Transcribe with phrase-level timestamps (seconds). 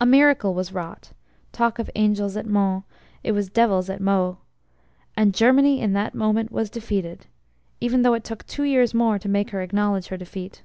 [0.00, 1.12] A miracle was wrought
[1.52, 2.84] (talk of Angels at Mons,
[3.22, 4.38] it was Devils at Meaux),
[5.18, 7.26] and Germany in that moment was defeated
[7.78, 10.62] even though it took two years more to make her acknowledge her defeat.